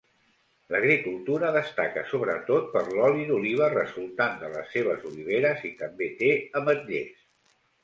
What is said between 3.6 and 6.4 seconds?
resultant de les seves oliveres, i també té